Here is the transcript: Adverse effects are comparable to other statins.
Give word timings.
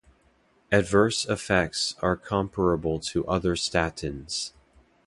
Adverse 0.71 1.25
effects 1.29 1.93
are 2.01 2.15
comparable 2.17 2.99
to 2.99 3.23
other 3.27 3.55
statins. 3.55 4.51